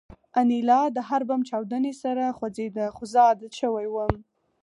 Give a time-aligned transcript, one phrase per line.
[0.39, 4.13] انیلا د هر بم چاودنې سره خوځېده خو زه عادت شوی وم